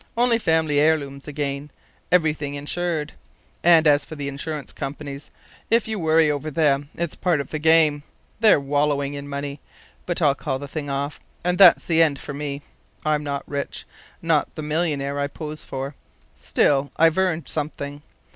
[0.17, 1.69] Only family heirlooms again
[2.11, 3.13] everything insured.
[3.63, 5.29] And as for the insurance companies,
[5.69, 8.01] if you worry over them, it's part of the game.
[8.39, 9.59] They're wallowing in money...
[10.07, 11.19] But I'll call the thing off.
[11.43, 12.63] And that's the end for me.
[13.05, 13.85] I'm not rich
[14.23, 15.93] not the millionaire I pose for;
[16.35, 18.01] still, I've earned something.